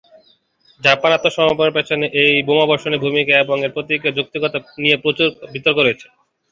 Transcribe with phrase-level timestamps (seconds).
[0.81, 6.07] Japan আত্মসমর্পণের পেছনে এই বোমাবর্ষণের ভূমিকা এবং এর প্রতিক্রিয়া ও যৌক্তিকতা নিয়ে প্রচুর বিতর্ক হয়েছে।